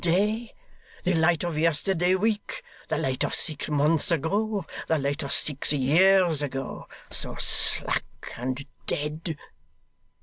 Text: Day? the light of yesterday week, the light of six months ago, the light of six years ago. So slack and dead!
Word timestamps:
Day? 0.03 0.55
the 1.03 1.13
light 1.13 1.43
of 1.43 1.59
yesterday 1.59 2.15
week, 2.15 2.63
the 2.87 2.97
light 2.97 3.23
of 3.23 3.35
six 3.35 3.69
months 3.69 4.09
ago, 4.09 4.65
the 4.87 4.97
light 4.97 5.21
of 5.21 5.31
six 5.31 5.71
years 5.73 6.41
ago. 6.41 6.87
So 7.11 7.35
slack 7.35 8.33
and 8.35 8.65
dead! 8.87 9.37